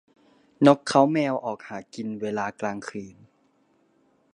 [0.65, 3.15] นกเค้าแมวออกหากินเวลากลางคืน